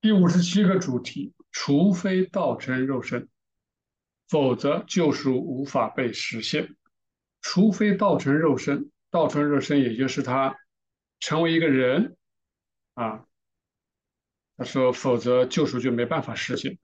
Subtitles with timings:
[0.00, 3.28] 第五十七个主题：除非道成肉身，
[4.28, 6.76] 否则救赎无法被实现。
[7.40, 10.56] 除非道成肉身，道成肉身也就是他
[11.20, 12.16] 成为一个人
[12.94, 13.24] 啊。
[14.56, 16.78] 他说，否则救赎就没办法实现，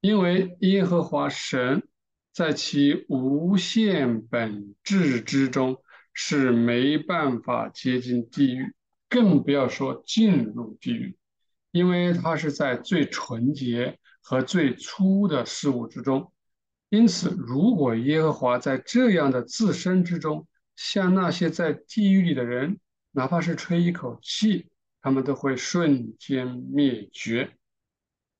[0.00, 1.86] 因为耶和华神
[2.32, 5.82] 在其无限本质之中
[6.12, 8.74] 是没办法接近地狱，
[9.08, 11.16] 更不要说进入地狱。
[11.72, 16.30] 因为它是在最纯洁和最粗的事物之中，
[16.90, 22.78] 因此，如果耶和华在这样的自身之中，像那些在地狱里的人，
[23.10, 24.68] 哪怕是吹一口气，
[25.00, 27.50] 他们都会瞬间灭绝。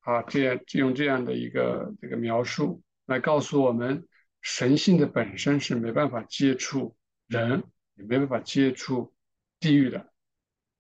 [0.01, 4.07] 啊，这样用这样的一个这个描述来告诉我们，
[4.43, 6.95] 神性的本身是没办法接触
[7.29, 9.15] 人，也没办法接触
[9.59, 10.07] 地狱的。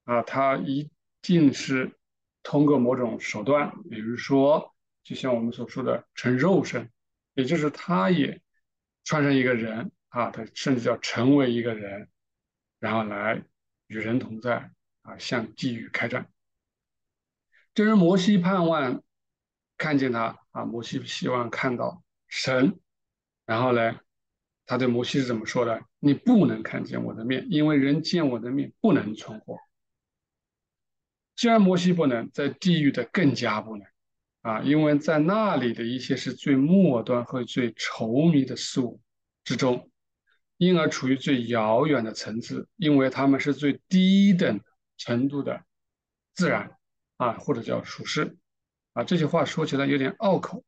[0.04, 0.90] 啊，他一
[1.22, 1.90] 定是。
[2.42, 6.90] 通过某种手段，比如说，就像我们所说的成肉身，
[7.34, 8.40] 也就是他也
[9.04, 12.08] 穿上一个人啊，他甚至要成为一个人，
[12.78, 13.42] 然后来
[13.86, 14.70] 与人同在
[15.02, 16.28] 啊，向地狱开战。
[17.74, 19.02] 这是摩西盼望
[19.78, 22.78] 看见他啊，摩西希望看到神，
[23.46, 23.98] 然后呢，
[24.66, 25.82] 他对摩西是怎么说的？
[25.98, 29.58] 你不能看见我的面，因为人见我的面不能存活。
[31.42, 33.84] 既然摩西不能，在地狱的更加不能，
[34.42, 39.00] 啊，因为在那里的一些是最末端和最稠密的事物
[39.42, 39.90] 之中，
[40.56, 44.60] 因而处于最遥远的层次，因为他们是最低等
[44.96, 45.64] 程度的
[46.32, 46.76] 自然，
[47.16, 48.36] 啊，或者叫属世，
[48.92, 50.62] 啊，这些话说起来有点拗口，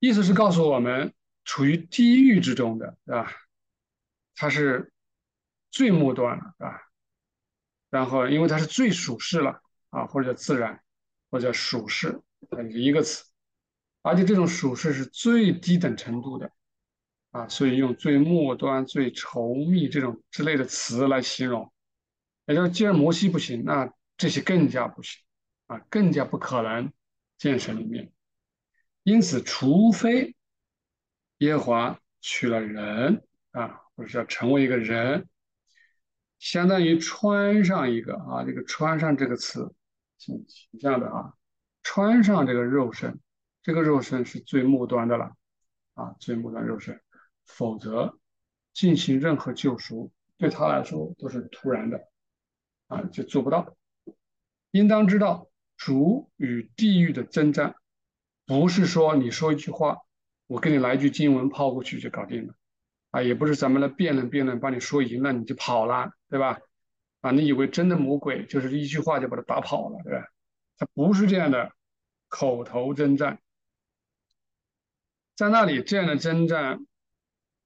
[0.00, 3.30] 意思是告诉我们，处于地狱之中的，啊？
[4.34, 4.92] 它是
[5.70, 6.80] 最末端了，啊？
[7.92, 10.82] 然后，因为它是最属世了啊，或者叫自然，
[11.30, 13.22] 或者叫属世，它是一个词，
[14.00, 16.50] 而且这种属世是最低等程度的
[17.32, 21.70] 啊，所以用最末端、最稠密这种之类的词来形容。
[22.46, 25.20] 也就是，既然摩西不行，那这些更加不行
[25.66, 26.90] 啊，更加不可能
[27.36, 28.10] 建成里面。
[29.02, 30.34] 因此，除非
[31.38, 35.28] 耶和华娶了人啊，或者叫成为一个人。
[36.42, 39.72] 相当于穿上一个啊，这个“穿上”这个词
[40.18, 41.34] 挺形象的啊，
[41.84, 43.20] 穿上这个肉身，
[43.62, 45.36] 这个肉身是最末端的了
[45.94, 47.00] 啊，最末端肉身，
[47.46, 48.18] 否则
[48.74, 52.08] 进行任何救赎对他来说都是突然的
[52.88, 53.76] 啊，就做不到。
[54.72, 57.76] 应当知道，主与地狱的征战，
[58.46, 59.98] 不是说你说一句话，
[60.48, 62.54] 我给你来一句经文抛过去就搞定了。
[63.12, 66.58] 啊，也不是咱们来辩论辩论，把你说赢了你就跑了，对吧？
[67.20, 70.26] 啊，你以为真的魔鬼就是一句话就把他打跑了，对吧？
[70.78, 71.72] 他不是这样的，
[72.28, 73.38] 口头征战，
[75.36, 76.86] 在那里这样的征战，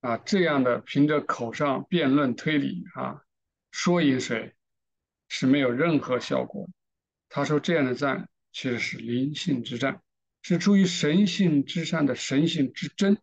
[0.01, 3.23] 啊，这样的凭着口上辩论推理啊，
[3.71, 4.55] 说赢谁
[5.29, 6.69] 是没有任何效果。
[7.29, 10.03] 他说这样的战其实是灵性之战，
[10.43, 13.17] 是出于神性之上的神性之争。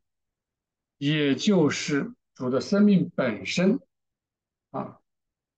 [1.04, 3.82] 也就是主的生命本身
[4.72, 5.02] 啊，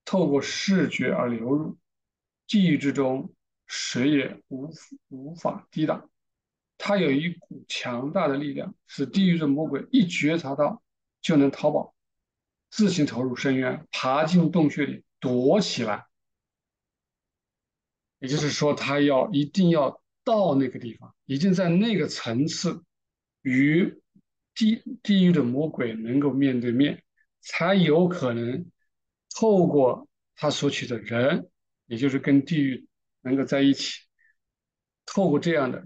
[0.03, 1.77] 透过视觉而流入
[2.47, 3.31] 地狱之中，
[3.67, 4.73] 谁也无
[5.09, 6.09] 无法抵挡。
[6.79, 10.81] 它有一股强大的力量，使地狱的魔鬼一觉察到
[11.21, 11.93] 就能逃跑，
[12.71, 16.07] 自行投入深渊，爬进洞穴里躲起来。
[18.17, 22.83] 也就是说，他要一定要到那个地方，已经在那个层次
[23.43, 24.01] 与。
[24.55, 27.03] 地地狱的魔鬼能够面对面，
[27.41, 28.65] 才有可能
[29.37, 31.49] 透过他所取的人，
[31.85, 32.87] 也就是跟地狱
[33.21, 34.01] 能够在一起，
[35.05, 35.85] 透过这样的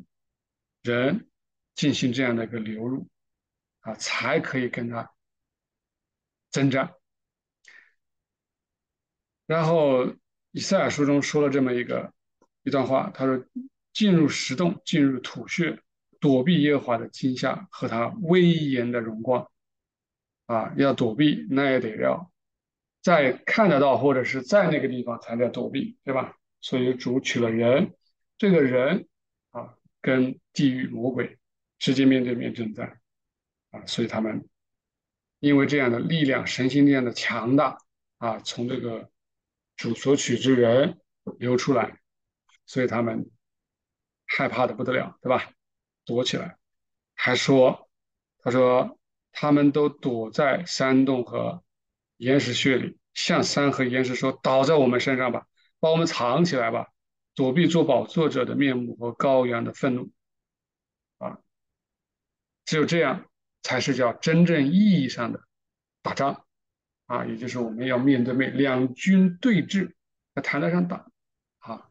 [0.84, 1.28] 人
[1.74, 3.08] 进行这样的一个流入，
[3.82, 5.12] 啊，才可以跟他
[6.52, 6.94] 征战。
[9.48, 10.16] 然后
[10.52, 12.14] 以赛亚书中说了这么一个
[12.62, 13.44] 一段话，他说
[13.94, 15.82] ：“进入石洞，进入土穴。”
[16.20, 19.50] 躲避耶和华的惊吓和他威严的荣光，
[20.46, 22.32] 啊，要躲避那也得要
[23.02, 26.36] 在看得到或者是在那个地方才叫躲避，对吧？
[26.62, 27.94] 所以主取了人，
[28.38, 29.08] 这个人
[29.52, 31.38] 啊，跟地狱魔鬼
[31.78, 33.00] 直接面对面正在，
[33.72, 34.46] 啊，所以他们
[35.40, 37.78] 因为这样的力量，神性力量的强大
[38.18, 39.10] 啊，从这个
[39.78, 41.00] 主所取之人
[41.38, 42.02] 流出来，
[42.66, 43.30] 所以他们
[44.26, 45.50] 害怕的不得了，对吧？
[46.10, 46.58] 躲起来，
[47.14, 47.88] 还说
[48.42, 49.00] ：“他说
[49.32, 51.64] 他们都躲在山洞和
[52.18, 55.46] 岩石穴里，向山和岩石说：‘倒在我们身上吧，
[55.80, 56.88] 把我们藏起来吧，
[57.36, 60.12] 躲避做宝座者的面目和羔羊的愤怒，
[61.20, 61.38] 啊，
[62.66, 63.30] 只有这样
[63.62, 65.40] 才是叫真正意义上的
[66.02, 66.44] 打仗，
[67.06, 69.94] 啊，也就是我们要面对面两军对峙，
[70.34, 71.06] 在台上打，
[71.60, 71.88] 啊，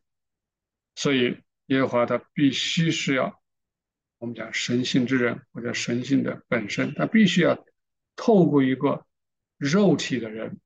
[0.97, 3.41] 所以耶和华他必须是要
[4.19, 7.65] 我们讲神性之人或者神性的本身，他必须要
[8.17, 9.07] 透过一个
[9.57, 10.61] 肉体的人，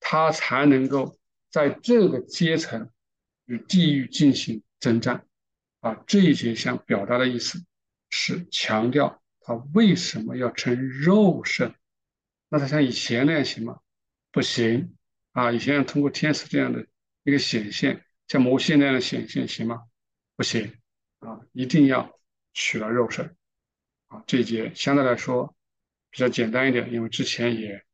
[0.00, 1.18] 他才能够
[1.50, 2.90] 在这个阶层。
[3.48, 5.24] 与地狱进行征战，
[5.78, 7.64] 啊，这一节想表达的意思
[8.10, 11.72] 是强调他为什么要成肉身？
[12.48, 13.78] 那他像以前那样行吗？
[14.32, 14.96] 不行，
[15.30, 16.88] 啊，以前通过天使这样的
[17.22, 19.84] 一个显现，像摩西那样的显现行吗？
[20.34, 20.74] 不行，
[21.20, 22.15] 啊，一定要
[22.58, 23.36] 取了肉身，
[24.06, 25.54] 啊，这一节相对来说
[26.10, 27.84] 比较简单一点，因为之前也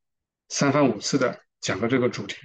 [0.49, 2.37] 三番五次的讲过这个主题。